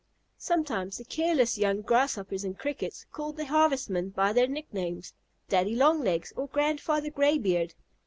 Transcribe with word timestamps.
Sometimes 0.39 0.97
the 0.97 1.05
careless 1.05 1.59
young 1.59 1.81
Grasshoppers 1.83 2.43
and 2.43 2.57
Crickets 2.57 3.05
called 3.11 3.37
the 3.37 3.45
Harvestmen 3.45 4.09
by 4.09 4.33
their 4.33 4.47
nicknames, 4.47 5.13
"Daddy 5.47 5.75
Long 5.75 6.01
Legs" 6.03 6.33
or 6.35 6.47
"Grandfather 6.47 7.11
Graybeard." 7.11 7.75